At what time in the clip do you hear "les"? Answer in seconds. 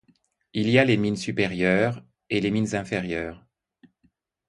0.83-0.97, 2.41-2.49